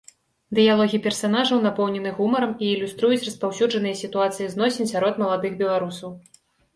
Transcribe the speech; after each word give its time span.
Дыялогі 0.59 0.99
персанажаў 1.07 1.59
напоўнены 1.65 2.13
гумарам 2.19 2.53
і 2.63 2.69
ілюструюць 2.77 3.19
распаўсюджаныя 3.27 3.99
сітуацыі 4.01 4.49
зносін 4.55 4.89
сярод 4.93 5.21
маладых 5.25 5.53
беларусаў. 5.61 6.09